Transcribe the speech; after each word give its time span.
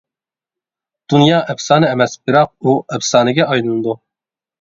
دۇنيا 1.13 1.41
ئەپسانە 1.53 1.89
ئەمەس، 1.95 2.15
بىراق، 2.29 2.53
ئۇ 2.69 2.75
ئەپسانىگە 2.97 3.47
ئايلىنىدۇ. 3.49 3.95